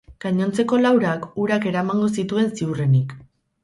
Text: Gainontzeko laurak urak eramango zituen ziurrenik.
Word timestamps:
Gainontzeko 0.23 0.79
laurak 0.85 1.29
urak 1.45 1.71
eramango 1.75 2.11
zituen 2.19 2.53
ziurrenik. 2.59 3.19